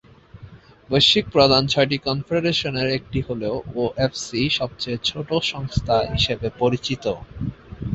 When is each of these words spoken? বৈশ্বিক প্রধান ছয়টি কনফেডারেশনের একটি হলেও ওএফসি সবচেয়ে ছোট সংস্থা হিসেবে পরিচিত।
বৈশ্বিক 0.89 1.25
প্রধান 1.35 1.63
ছয়টি 1.67 1.97
কনফেডারেশনের 2.07 2.87
একটি 2.97 3.19
হলেও 3.27 3.55
ওএফসি 3.75 4.41
সবচেয়ে 4.59 4.97
ছোট 5.09 5.29
সংস্থা 5.51 5.95
হিসেবে 6.13 6.47
পরিচিত। 6.61 7.05